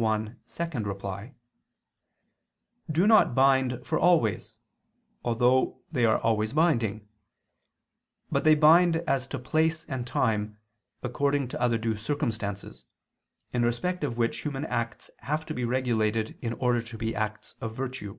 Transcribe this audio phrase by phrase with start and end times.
[0.00, 1.34] 1, ad 2)
[2.90, 4.56] do not bind for always,
[5.22, 7.06] although they are always binding;
[8.32, 10.56] but they bind as to place and time
[11.02, 12.86] according to other due circumstances,
[13.52, 17.54] in respect of which human acts have to be regulated in order to be acts
[17.60, 18.18] of virtue.